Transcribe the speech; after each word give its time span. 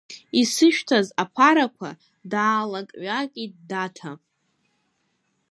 Исышәҭаз 0.41 1.07
аԥарақәа, 1.23 1.89
даалак-ҩакит 2.31 3.53
Даҭа. 3.69 4.11